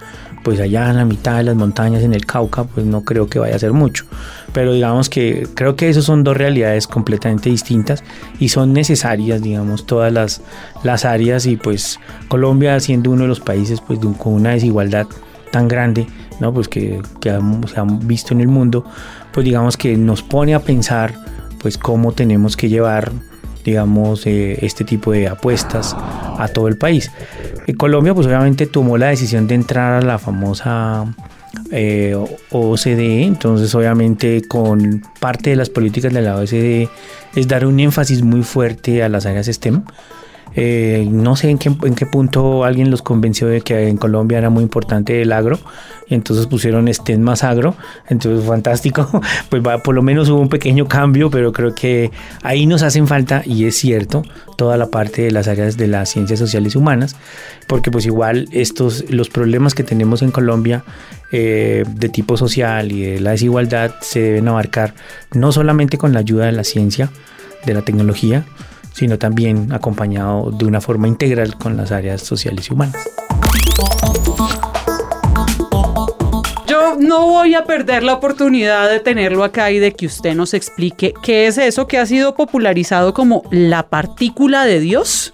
pues 0.45 0.61
allá 0.61 0.91
en 0.91 0.99
la 0.99 1.05
mitad 1.07 1.39
de 1.39 1.45
las 1.45 1.57
montañas 1.57 2.03
en 2.03 2.13
el 2.13 2.27
Cauca, 2.27 2.65
pues 2.65 2.87
no 2.87 3.01
creo 3.01 3.27
que 3.29 3.39
vaya 3.39 3.57
a 3.57 3.59
ser 3.59 3.73
mucho. 3.73 4.05
Pero 4.53 4.75
digamos 4.75 5.09
que 5.09 5.49
creo 5.55 5.75
que 5.75 5.89
esos 5.89 6.05
son 6.05 6.23
dos 6.23 6.37
realidades 6.37 6.87
completamente 6.87 7.49
distintas 7.51 8.05
y 8.39 8.51
son 8.51 8.75
necesarias, 8.75 9.43
digamos, 9.43 9.87
todas 9.87 10.13
las, 10.13 10.43
las 10.85 11.07
áreas 11.07 11.47
y 11.47 11.57
pues 11.57 11.99
Colombia 12.29 12.79
siendo 12.79 13.11
uno 13.11 13.23
de 13.23 13.29
los 13.29 13.41
países 13.41 13.81
pues 13.81 13.99
con 13.99 14.35
una 14.35 14.51
desigualdad 14.51 15.07
tan 15.51 15.67
grande, 15.67 16.07
¿no? 16.41 16.53
Pues 16.53 16.69
que, 16.69 17.01
que 17.21 17.31
se 17.73 17.81
han 17.81 18.07
visto 18.07 18.35
en 18.35 18.43
el 18.43 18.49
mundo, 18.49 18.85
pues 19.33 19.45
digamos 19.45 19.79
que 19.79 19.97
nos 19.97 20.23
pone 20.23 20.55
a 20.55 20.61
pensar 20.61 21.15
pues 21.61 21.79
cómo 21.79 22.13
tenemos 22.13 22.57
que 22.57 22.69
llevar 22.69 23.13
digamos, 23.65 24.27
eh, 24.27 24.59
este 24.63 24.85
tipo 24.85 25.13
de 25.13 25.29
apuestas 25.29 25.95
a 25.95 26.49
todo 26.53 26.69
el 26.69 26.77
país. 26.77 27.11
En 27.67 27.77
Colombia, 27.77 28.15
pues 28.15 28.27
obviamente 28.27 28.67
tomó 28.67 28.99
la 28.99 29.09
decisión 29.09 29.47
de 29.47 29.55
entrar 29.55 30.03
a 30.03 30.07
la 30.07 30.19
famosa 30.19 31.07
eh, 31.71 32.17
OCDE, 32.51 33.25
entonces 33.25 33.75
obviamente 33.75 34.43
con 34.47 35.03
parte 35.21 35.51
de 35.51 35.57
las 35.57 35.71
políticas 35.71 36.13
de 36.13 36.23
la 36.23 36.37
OCDE 36.37 36.89
es 37.35 37.49
dar 37.49 37.67
un 37.67 37.81
énfasis 37.81 38.23
muy 38.23 38.43
fuerte 38.43 39.03
a 39.03 39.09
las 39.09 39.27
áreas 39.27 39.47
STEM. 39.47 39.83
Eh, 40.57 41.09
no 41.11 41.35
sé 41.35 41.51
en 41.51 41.59
qué, 41.59 41.69
en 41.83 41.95
qué 41.95 42.07
punto 42.07 42.65
alguien 42.65 42.91
los 42.91 43.03
convenció 43.03 43.49
de 43.49 43.61
que 43.61 43.89
en 43.89 43.97
Colombia 43.97 44.39
era 44.39 44.51
muy 44.51 44.63
importante 44.63 45.21
el 45.21 45.33
agro 45.33 45.59
y 46.09 46.15
entonces 46.15 46.47
pusieron 46.47 46.93
STEM 46.93 47.21
más 47.21 47.43
agro, 47.43 47.75
entonces 48.09 48.47
fantástico, 48.47 49.09
pues 49.49 49.63
por 49.83 49.95
lo 49.95 50.03
menos 50.03 50.29
hubo 50.29 50.41
un 50.41 50.49
pequeño 50.49 50.87
cambio, 50.87 51.31
pero 51.31 51.53
creo 51.53 51.75
que 51.75 52.11
ahí 52.43 52.67
nos 52.67 52.83
hacen 52.83 53.07
falta 53.09 53.43
y 53.45 53.65
es 53.65 53.77
cierto 53.77 54.23
toda 54.57 54.77
la 54.77 54.87
parte 54.87 55.23
de 55.23 55.31
las 55.33 55.49
áreas 55.49 55.77
de 55.77 55.89
las 55.89 56.11
ciencias 56.11 56.39
sociales 56.39 56.75
y 56.75 56.79
humanas, 56.79 57.17
porque 57.67 57.91
pues 57.91 58.07
igual 58.07 58.49
estos 58.53 59.11
los 59.11 59.31
problemas 59.31 59.75
que 59.75 59.83
tenemos 59.83 60.23
en 60.23 60.31
Colombia 60.31 60.85
eh, 61.33 61.85
de 61.89 62.09
tipo 62.09 62.37
social 62.37 62.93
y 62.93 63.03
de 63.03 63.21
la 63.21 63.33
desigualdad 63.33 63.95
se 64.01 64.21
deben 64.21 64.47
abarcar 64.47 64.95
no 65.33 65.51
solamente 65.51 65.99
con 65.99 66.13
la 66.13 66.21
ayuda 66.21 66.47
de 66.47 66.53
la 66.53 66.63
ciencia, 66.63 67.11
de 67.67 67.75
la 67.75 67.83
tecnología, 67.83 68.45
sino 68.95 69.19
también 69.19 69.73
acompañado 69.73 70.51
de 70.51 70.65
una 70.65 70.81
forma 70.81 71.09
integral 71.09 71.57
con 71.57 71.77
las 71.77 71.93
áreas 71.93 72.23
sociales 72.23 72.69
y 72.71 72.73
humanas. 72.73 73.14
No 77.15 77.29
voy 77.29 77.55
a 77.55 77.65
perder 77.65 78.03
la 78.03 78.15
oportunidad 78.15 78.91
de 78.91 78.99
tenerlo 78.99 79.45
acá 79.45 79.71
y 79.71 79.79
de 79.79 79.93
que 79.93 80.07
usted 80.07 80.35
nos 80.35 80.53
explique 80.53 81.15
qué 81.23 81.47
es 81.47 81.59
eso 81.59 81.87
que 81.87 81.97
ha 81.97 82.07
sido 82.07 82.35
popularizado 82.35 83.15
como 83.15 83.45
la 83.53 83.89
partícula 83.89 84.65
de 84.67 84.81
Dios 84.81 85.33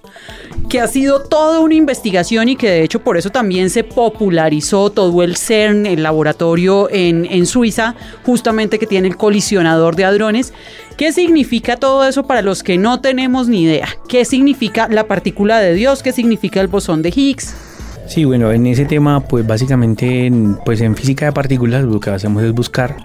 que 0.69 0.79
ha 0.79 0.87
sido 0.87 1.23
toda 1.23 1.59
una 1.61 1.75
investigación 1.75 2.51
y 2.51 2.57
que 2.57 2.69
de 2.71 2.85
hecho 2.85 3.03
por 3.03 3.17
eso 3.17 3.31
también 3.31 3.71
se 3.71 3.83
popularizó 3.83 4.91
todo 4.91 5.23
el 5.23 5.39
CERN, 5.39 5.87
el 5.87 6.03
laboratorio 6.03 6.91
en, 6.91 7.27
en 7.31 7.47
Suiza, 7.47 7.95
justamente 8.27 8.79
que 8.79 8.87
tiene 8.87 9.09
el 9.09 9.17
colisionador 9.17 9.97
de 9.97 10.05
hadrones. 10.05 10.53
¿Qué 10.99 11.13
significa 11.13 11.79
todo 11.79 12.07
eso 12.07 12.27
para 12.27 12.43
los 12.43 12.63
que 12.63 12.77
no 12.77 13.01
tenemos 13.01 13.49
ni 13.49 13.63
idea? 13.63 13.89
¿Qué 14.07 14.27
significa 14.27 14.87
la 14.89 15.09
partícula 15.09 15.61
de 15.61 15.73
Dios? 15.73 16.03
¿Qué 16.03 16.13
significa 16.13 16.61
el 16.61 16.69
bosón 16.69 17.01
de 17.01 17.09
Higgs? 17.09 17.70
Sí, 18.11 18.25
bueno, 18.25 18.51
en 18.51 18.67
ese 18.67 18.87
tema, 18.87 19.21
pues 19.21 19.47
básicamente, 19.47 20.33
pues 20.65 20.81
en 20.81 20.97
física 20.97 21.27
de 21.27 21.33
partículas 21.33 21.85
lo 21.85 22.01
que 22.01 22.11
hacemos 22.11 22.43
es 22.43 22.53
buscar 22.53 22.97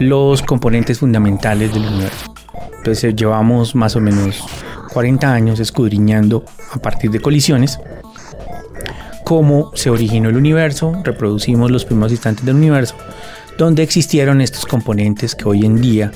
los 0.00 0.42
componentes 0.42 0.98
fundamentales 0.98 1.72
del 1.72 1.86
universo. 1.86 2.34
Entonces 2.78 3.14
llevamos 3.14 3.76
más 3.76 3.94
o 3.94 4.00
menos 4.00 4.42
40 4.92 5.32
años 5.32 5.60
escudriñando 5.60 6.44
a 6.72 6.78
partir 6.78 7.12
de 7.12 7.20
colisiones 7.20 7.78
cómo 9.22 9.70
se 9.76 9.90
originó 9.90 10.28
el 10.28 10.36
universo, 10.36 11.02
reproducimos 11.04 11.70
los 11.70 11.84
primeros 11.84 12.10
instantes 12.10 12.44
del 12.44 12.56
universo, 12.56 12.96
donde 13.58 13.84
existieron 13.84 14.40
estos 14.40 14.66
componentes 14.66 15.36
que 15.36 15.48
hoy 15.48 15.66
en 15.66 15.80
día 15.80 16.10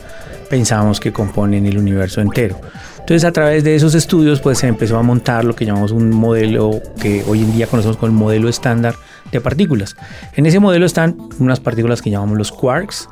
pensamos 0.50 0.98
que 0.98 1.12
componen 1.12 1.64
el 1.66 1.78
universo 1.78 2.20
entero. 2.20 2.60
Entonces 3.02 3.24
a 3.24 3.32
través 3.32 3.64
de 3.64 3.74
esos 3.74 3.94
estudios 3.94 4.40
pues 4.40 4.58
se 4.58 4.68
empezó 4.68 4.96
a 4.96 5.02
montar 5.02 5.44
lo 5.44 5.56
que 5.56 5.66
llamamos 5.66 5.90
un 5.90 6.10
modelo 6.10 6.80
que 7.00 7.24
hoy 7.26 7.40
en 7.40 7.52
día 7.52 7.66
conocemos 7.66 7.96
como 7.96 8.06
el 8.06 8.16
modelo 8.16 8.48
estándar 8.48 8.94
de 9.32 9.40
partículas. 9.40 9.96
En 10.36 10.46
ese 10.46 10.60
modelo 10.60 10.86
están 10.86 11.18
unas 11.40 11.58
partículas 11.58 12.00
que 12.00 12.10
llamamos 12.10 12.38
los 12.38 12.52
quarks, 12.52 13.08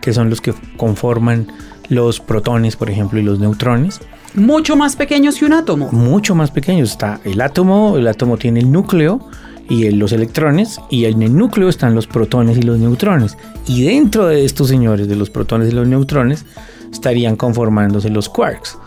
que 0.00 0.14
son 0.14 0.30
los 0.30 0.40
que 0.40 0.54
conforman 0.78 1.48
los 1.90 2.20
protones, 2.20 2.76
por 2.76 2.88
ejemplo, 2.88 3.20
y 3.20 3.22
los 3.22 3.38
neutrones. 3.38 4.00
Mucho 4.34 4.76
más 4.76 4.96
pequeños 4.96 5.36
que 5.36 5.44
un 5.44 5.52
átomo. 5.52 5.90
Mucho 5.92 6.34
más 6.34 6.50
pequeños. 6.50 6.92
Está 6.92 7.20
el 7.24 7.40
átomo, 7.40 7.98
el 7.98 8.08
átomo 8.08 8.38
tiene 8.38 8.60
el 8.60 8.72
núcleo 8.72 9.28
y 9.68 9.90
los 9.90 10.12
electrones, 10.12 10.80
y 10.90 11.04
en 11.04 11.22
el 11.22 11.36
núcleo 11.36 11.68
están 11.68 11.94
los 11.94 12.06
protones 12.06 12.58
y 12.58 12.62
los 12.62 12.78
neutrones. 12.78 13.36
Y 13.66 13.84
dentro 13.84 14.26
de 14.26 14.44
estos 14.44 14.68
señores, 14.68 15.08
de 15.08 15.16
los 15.16 15.30
protones 15.30 15.68
y 15.68 15.72
los 15.72 15.86
neutrones, 15.86 16.44
estarían 16.92 17.36
conformándose 17.36 18.08
los 18.10 18.28
quarks. 18.28 18.78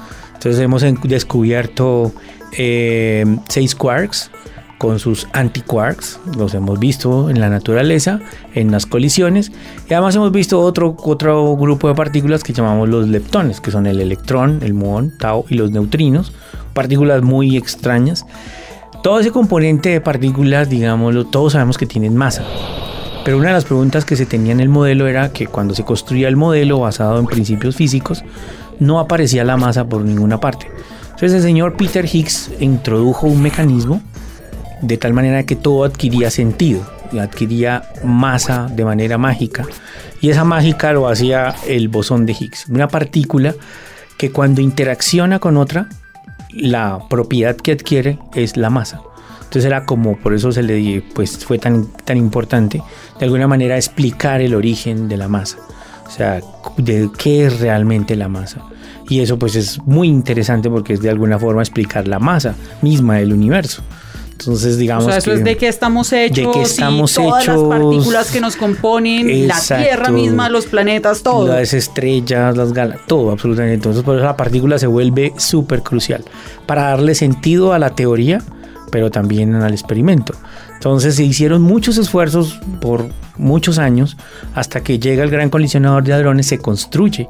Entonces 0.47 0.63
hemos 0.63 1.09
descubierto 1.09 2.13
eh, 2.53 3.25
seis 3.49 3.75
quarks, 3.75 4.31
con 4.77 4.97
sus 4.97 5.27
antiquarks, 5.33 6.21
los 6.37 6.53
hemos 6.53 6.79
visto 6.79 7.29
en 7.29 7.41
la 7.41 7.49
naturaleza, 7.49 8.21
en 8.53 8.71
las 8.71 8.85
colisiones, 8.85 9.51
y 9.89 9.93
además 9.93 10.15
hemos 10.15 10.31
visto 10.31 10.61
otro, 10.61 10.95
otro 11.03 11.57
grupo 11.57 11.89
de 11.89 11.95
partículas 11.95 12.45
que 12.45 12.53
llamamos 12.53 12.87
los 12.87 13.09
leptones, 13.09 13.59
que 13.59 13.71
son 13.71 13.87
el 13.87 13.99
electrón, 13.99 14.59
el 14.61 14.73
muón, 14.73 15.17
tau 15.17 15.43
y 15.49 15.55
los 15.55 15.71
neutrinos, 15.71 16.31
partículas 16.73 17.23
muy 17.23 17.57
extrañas. 17.57 18.25
Todo 19.03 19.19
ese 19.19 19.31
componente 19.31 19.89
de 19.89 19.99
partículas, 19.99 20.69
digámoslo, 20.69 21.25
todos 21.25 21.53
sabemos 21.53 21.77
que 21.77 21.85
tienen 21.85 22.15
masa. 22.15 22.45
Pero 23.25 23.37
una 23.39 23.49
de 23.49 23.55
las 23.55 23.65
preguntas 23.65 24.05
que 24.05 24.15
se 24.15 24.25
tenía 24.25 24.53
en 24.53 24.61
el 24.61 24.69
modelo 24.69 25.07
era 25.07 25.33
que 25.33 25.47
cuando 25.47 25.75
se 25.75 25.83
construía 25.83 26.29
el 26.29 26.37
modelo 26.37 26.79
basado 26.79 27.19
en 27.19 27.25
principios 27.25 27.75
físicos, 27.75 28.23
no 28.79 28.99
aparecía 28.99 29.43
la 29.43 29.57
masa 29.57 29.85
por 29.85 30.01
ninguna 30.01 30.39
parte. 30.39 30.67
Entonces 31.05 31.33
el 31.33 31.41
señor 31.41 31.75
Peter 31.75 32.05
Higgs 32.05 32.51
introdujo 32.59 33.27
un 33.27 33.41
mecanismo 33.41 34.01
de 34.81 34.97
tal 34.97 35.13
manera 35.13 35.43
que 35.43 35.55
todo 35.55 35.83
adquiría 35.83 36.29
sentido. 36.29 36.81
adquiría 37.19 37.83
masa 38.03 38.67
de 38.67 38.85
manera 38.85 39.17
mágica 39.17 39.65
y 40.21 40.29
esa 40.29 40.43
mágica 40.43 40.91
lo 40.93 41.07
hacía 41.07 41.55
el 41.67 41.87
bosón 41.87 42.25
de 42.25 42.33
Higgs, 42.33 42.67
una 42.69 42.87
partícula 42.87 43.55
que 44.17 44.31
cuando 44.31 44.61
interacciona 44.61 45.39
con 45.39 45.57
otra, 45.57 45.89
la 46.51 46.99
propiedad 47.09 47.55
que 47.55 47.71
adquiere 47.71 48.19
es 48.33 48.57
la 48.57 48.69
masa. 48.69 49.01
Entonces 49.39 49.65
era 49.65 49.85
como, 49.85 50.17
por 50.17 50.33
eso 50.33 50.51
se 50.51 50.63
le 50.63 51.03
pues 51.13 51.45
fue 51.45 51.59
tan, 51.59 51.87
tan 52.03 52.17
importante, 52.17 52.81
de 53.19 53.25
alguna 53.25 53.47
manera 53.47 53.77
explicar 53.77 54.41
el 54.41 54.53
origen 54.53 55.07
de 55.07 55.17
la 55.17 55.27
masa. 55.27 55.57
O 56.07 56.11
sea, 56.11 56.41
de 56.77 57.09
qué 57.17 57.45
es 57.45 57.59
realmente 57.59 58.15
la 58.15 58.27
masa. 58.27 58.61
Y 59.09 59.21
eso 59.21 59.37
pues 59.37 59.55
es 59.55 59.79
muy 59.85 60.07
interesante 60.07 60.69
porque 60.69 60.93
es 60.93 61.01
de 61.01 61.09
alguna 61.09 61.37
forma 61.37 61.61
explicar 61.61 62.07
la 62.07 62.19
masa 62.19 62.55
misma 62.81 63.17
del 63.17 63.33
universo. 63.33 63.83
Entonces, 64.39 64.77
digamos. 64.77 65.05
O 65.05 65.09
sea, 65.09 65.17
eso 65.17 65.33
es 65.33 65.43
de 65.43 65.57
qué 65.57 65.67
estamos 65.67 66.13
hechos. 66.13 66.45
De 66.45 66.51
qué 66.51 66.61
estamos 66.61 67.13
todas 67.13 67.43
hechos. 67.43 67.67
las 67.67 67.79
partículas 67.79 68.31
que 68.31 68.39
nos 68.39 68.55
componen, 68.55 69.47
la 69.47 69.59
Tierra 69.59 70.09
misma, 70.11 70.49
los 70.49 70.67
planetas, 70.67 71.23
todo. 71.23 71.47
Las 71.47 71.73
estrellas, 71.73 72.55
las 72.55 72.71
galaxias, 72.71 73.07
todo, 73.07 73.31
absolutamente. 73.31 73.75
Entonces, 73.75 74.03
por 74.03 74.15
eso 74.15 74.25
la 74.25 74.37
partícula 74.37 74.77
se 74.77 74.85
vuelve 74.85 75.33
súper 75.37 75.81
crucial 75.81 76.23
para 76.67 76.83
darle 76.83 77.15
sentido 77.15 77.73
a 77.73 77.79
la 77.79 77.95
teoría, 77.95 78.43
pero 78.91 79.11
también 79.11 79.55
al 79.55 79.73
experimento. 79.73 80.33
Entonces, 80.73 81.15
se 81.15 81.23
hicieron 81.23 81.61
muchos 81.61 81.97
esfuerzos 81.97 82.59
por 82.81 83.09
muchos 83.37 83.77
años 83.77 84.17
hasta 84.55 84.81
que 84.81 84.99
llega 84.99 85.23
el 85.23 85.29
gran 85.29 85.49
colisionador 85.49 86.03
de 86.03 86.13
hadrones, 86.13 86.47
se 86.47 86.59
construye 86.59 87.27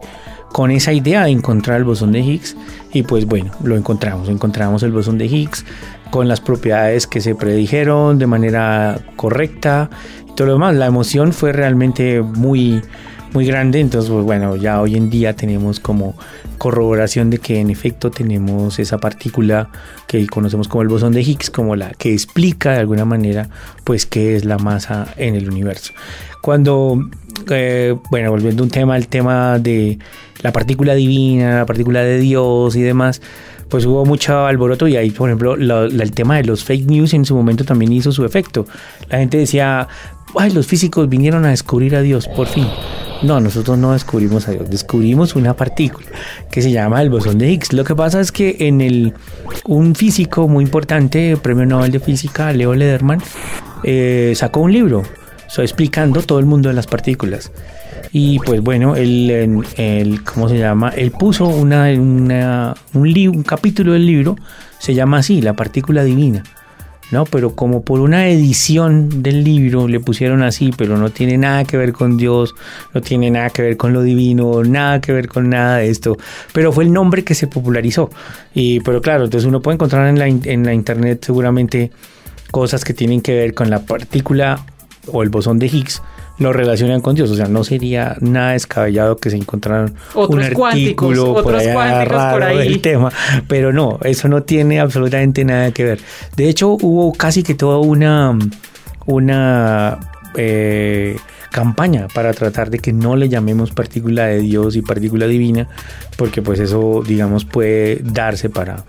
con 0.51 0.71
esa 0.71 0.93
idea 0.93 1.23
de 1.23 1.31
encontrar 1.31 1.77
el 1.77 1.83
bosón 1.83 2.11
de 2.11 2.19
Higgs 2.21 2.55
y 2.93 3.03
pues 3.03 3.25
bueno, 3.25 3.51
lo 3.63 3.75
encontramos, 3.75 4.29
encontramos 4.29 4.81
el 4.83 4.91
bosón 4.91 5.17
de 5.17 5.25
Higgs 5.25 5.65
con 6.09 6.27
las 6.27 6.39
propiedades 6.39 7.05
que 7.05 7.21
se 7.21 7.35
predijeron 7.35 8.17
de 8.17 8.27
manera 8.27 8.99
correcta 9.15 9.89
y 10.27 10.35
todo 10.35 10.47
lo 10.47 10.53
demás. 10.53 10.75
La 10.75 10.85
emoción 10.85 11.33
fue 11.33 11.51
realmente 11.51 12.21
muy 12.21 12.81
muy 13.33 13.45
grande, 13.45 13.79
entonces 13.79 14.09
pues 14.09 14.23
bueno, 14.23 14.55
ya 14.55 14.81
hoy 14.81 14.95
en 14.95 15.09
día 15.09 15.35
tenemos 15.35 15.79
como 15.79 16.15
corroboración 16.57 17.29
de 17.29 17.37
que 17.37 17.59
en 17.59 17.69
efecto 17.69 18.09
tenemos 18.09 18.79
esa 18.79 18.97
partícula 18.97 19.69
que 20.07 20.25
conocemos 20.27 20.67
como 20.67 20.81
el 20.81 20.87
bosón 20.87 21.13
de 21.13 21.21
Higgs, 21.21 21.49
como 21.49 21.75
la 21.75 21.91
que 21.91 22.13
explica 22.13 22.71
de 22.71 22.79
alguna 22.79 23.05
manera 23.05 23.49
pues 23.83 24.05
qué 24.05 24.35
es 24.35 24.45
la 24.45 24.57
masa 24.57 25.13
en 25.17 25.35
el 25.35 25.49
universo. 25.49 25.93
Cuando 26.41 26.99
eh, 27.49 27.95
bueno, 28.09 28.31
volviendo 28.31 28.63
a 28.63 28.65
un 28.65 28.71
tema, 28.71 28.97
el 28.97 29.07
tema 29.07 29.59
de 29.59 29.99
la 30.41 30.51
partícula 30.51 30.95
divina, 30.95 31.57
la 31.57 31.65
partícula 31.65 32.01
de 32.01 32.19
Dios 32.19 32.75
y 32.75 32.81
demás, 32.81 33.21
pues 33.69 33.85
hubo 33.85 34.05
mucho 34.05 34.45
alboroto 34.45 34.87
y 34.87 34.95
ahí, 34.95 35.09
por 35.11 35.29
ejemplo, 35.29 35.55
el 35.55 36.11
tema 36.11 36.37
de 36.37 36.43
los 36.43 36.63
fake 36.63 36.87
news 36.87 37.13
en 37.13 37.25
su 37.25 37.35
momento 37.35 37.65
también 37.65 37.91
hizo 37.91 38.11
su 38.11 38.25
efecto. 38.25 38.65
La 39.09 39.19
gente 39.19 39.37
decía, 39.37 39.87
ay, 40.35 40.51
los 40.51 40.67
físicos 40.67 41.09
vinieron 41.09 41.45
a 41.45 41.49
descubrir 41.49 41.95
a 41.95 42.01
Dios, 42.01 42.27
por 42.27 42.47
fin. 42.47 42.67
No, 43.23 43.39
nosotros 43.39 43.77
no 43.77 43.93
descubrimos 43.93 44.47
a 44.47 44.51
Dios, 44.51 44.69
descubrimos 44.69 45.35
una 45.35 45.55
partícula 45.55 46.07
que 46.51 46.61
se 46.61 46.71
llama 46.71 47.01
el 47.01 47.09
bosón 47.09 47.39
de 47.39 47.51
Higgs. 47.51 47.73
Lo 47.73 47.83
que 47.83 47.95
pasa 47.95 48.21
es 48.21 48.31
que 48.31 48.55
en 48.59 48.79
el 48.79 49.13
un 49.65 49.95
físico 49.95 50.47
muy 50.47 50.63
importante, 50.63 51.35
premio 51.37 51.65
Nobel 51.65 51.91
de 51.91 51.99
Física, 51.99 52.53
Leo 52.53 52.75
Lederman, 52.75 53.21
eh, 53.83 54.33
sacó 54.35 54.61
un 54.61 54.71
libro 54.71 55.03
explicando 55.63 56.21
todo 56.21 56.39
el 56.39 56.45
mundo 56.45 56.69
de 56.69 56.75
las 56.75 56.87
partículas. 56.87 57.51
Y 58.11 58.39
pues 58.39 58.61
bueno, 58.61 58.95
él, 58.95 59.63
el, 59.77 60.23
¿cómo 60.23 60.49
se 60.49 60.57
llama? 60.57 60.89
Él 60.89 61.11
puso 61.11 61.47
una, 61.47 61.85
un, 61.91 62.31
un 62.93 63.43
capítulo 63.43 63.93
del 63.93 64.05
libro, 64.05 64.35
se 64.79 64.93
llama 64.93 65.17
así, 65.17 65.41
La 65.41 65.53
partícula 65.53 66.03
divina. 66.03 66.43
¿no? 67.11 67.25
Pero 67.25 67.55
como 67.55 67.83
por 67.83 67.99
una 67.99 68.27
edición 68.27 69.23
del 69.23 69.43
libro 69.43 69.87
le 69.87 69.99
pusieron 69.99 70.43
así, 70.43 70.71
pero 70.77 70.97
no 70.97 71.09
tiene 71.09 71.37
nada 71.37 71.63
que 71.63 71.77
ver 71.77 71.93
con 71.93 72.17
Dios, 72.17 72.55
no 72.93 73.01
tiene 73.01 73.31
nada 73.31 73.49
que 73.49 73.61
ver 73.61 73.77
con 73.77 73.93
lo 73.93 74.01
divino, 74.01 74.63
nada 74.63 74.99
que 74.99 75.13
ver 75.13 75.27
con 75.27 75.49
nada 75.49 75.77
de 75.77 75.89
esto, 75.89 76.17
pero 76.53 76.71
fue 76.71 76.83
el 76.83 76.93
nombre 76.93 77.23
que 77.23 77.35
se 77.35 77.47
popularizó. 77.47 78.09
Y, 78.53 78.81
pero 78.81 79.01
claro, 79.01 79.25
entonces 79.25 79.47
uno 79.47 79.61
puede 79.61 79.75
encontrar 79.75 80.07
en 80.07 80.19
la, 80.19 80.27
en 80.27 80.65
la 80.65 80.73
internet 80.73 81.23
seguramente 81.25 81.91
cosas 82.51 82.83
que 82.83 82.93
tienen 82.93 83.21
que 83.21 83.33
ver 83.35 83.53
con 83.53 83.69
la 83.69 83.79
partícula 83.79 84.65
o 85.11 85.23
el 85.23 85.29
bosón 85.29 85.59
de 85.59 85.67
Higgs, 85.67 86.01
lo 86.39 86.53
relacionan 86.53 87.01
con 87.01 87.15
Dios. 87.15 87.29
O 87.31 87.35
sea, 87.35 87.47
no 87.47 87.63
sería 87.63 88.17
nada 88.21 88.51
descabellado 88.51 89.17
que 89.17 89.29
se 89.29 89.37
encontraran 89.37 89.95
un 90.15 90.41
artículo 90.41 91.41
por 91.41 91.55
allá 91.55 92.05
raro 92.05 92.57
del 92.57 92.81
tema. 92.81 93.11
Pero 93.47 93.73
no, 93.73 93.99
eso 94.03 94.27
no 94.27 94.43
tiene 94.43 94.79
absolutamente 94.79 95.43
nada 95.43 95.71
que 95.71 95.83
ver. 95.83 95.99
De 96.35 96.49
hecho, 96.49 96.69
hubo 96.69 97.13
casi 97.13 97.43
que 97.43 97.55
toda 97.55 97.79
una, 97.79 98.37
una 99.05 99.99
eh, 100.35 101.17
campaña 101.51 102.07
para 102.13 102.33
tratar 102.33 102.69
de 102.69 102.79
que 102.79 102.93
no 102.93 103.15
le 103.15 103.29
llamemos 103.29 103.71
partícula 103.71 104.27
de 104.27 104.39
Dios 104.39 104.75
y 104.75 104.81
partícula 104.81 105.25
divina, 105.27 105.67
porque 106.15 106.41
pues 106.41 106.59
eso, 106.59 107.03
digamos, 107.05 107.45
puede 107.45 108.01
darse 108.03 108.49
para 108.49 108.83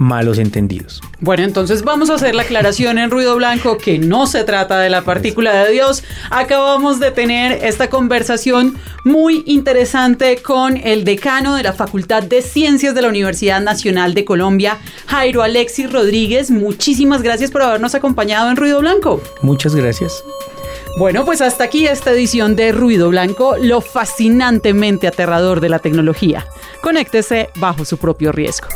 malos 0.00 0.38
entendidos. 0.38 1.02
Bueno, 1.20 1.44
entonces 1.44 1.82
vamos 1.82 2.08
a 2.08 2.14
hacer 2.14 2.34
la 2.34 2.42
aclaración 2.42 2.96
en 2.98 3.10
ruido 3.10 3.36
blanco 3.36 3.76
que 3.76 3.98
no 3.98 4.26
se 4.26 4.44
trata 4.44 4.78
de 4.80 4.88
la 4.88 5.02
partícula 5.02 5.52
de 5.62 5.72
Dios. 5.72 6.02
Acabamos 6.30 6.98
de 7.00 7.10
tener 7.10 7.64
esta 7.64 7.90
conversación 7.90 8.78
muy 9.04 9.42
interesante 9.44 10.38
con 10.38 10.78
el 10.78 11.04
decano 11.04 11.54
de 11.54 11.64
la 11.64 11.74
Facultad 11.74 12.22
de 12.22 12.40
Ciencias 12.40 12.94
de 12.94 13.02
la 13.02 13.08
Universidad 13.08 13.60
Nacional 13.60 14.14
de 14.14 14.24
Colombia, 14.24 14.78
Jairo 15.06 15.42
Alexis 15.42 15.92
Rodríguez. 15.92 16.50
Muchísimas 16.50 17.20
gracias 17.20 17.50
por 17.50 17.60
habernos 17.60 17.94
acompañado 17.94 18.50
en 18.50 18.56
Ruido 18.56 18.80
Blanco. 18.80 19.20
Muchas 19.42 19.76
gracias. 19.76 20.24
Bueno, 20.98 21.26
pues 21.26 21.42
hasta 21.42 21.64
aquí 21.64 21.86
esta 21.86 22.10
edición 22.10 22.56
de 22.56 22.72
Ruido 22.72 23.10
Blanco, 23.10 23.56
lo 23.60 23.82
fascinantemente 23.82 25.06
aterrador 25.06 25.60
de 25.60 25.68
la 25.68 25.78
tecnología. 25.78 26.46
Conéctese 26.80 27.50
bajo 27.56 27.84
su 27.84 27.98
propio 27.98 28.32
riesgo. 28.32 28.68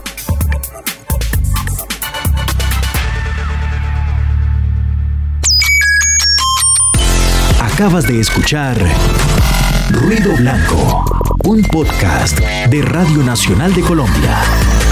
Acabas 7.74 8.06
de 8.06 8.20
escuchar 8.20 8.76
Ruido 9.90 10.36
Blanco, 10.36 11.04
un 11.42 11.60
podcast 11.62 12.38
de 12.38 12.82
Radio 12.82 13.24
Nacional 13.24 13.74
de 13.74 13.80
Colombia. 13.80 14.83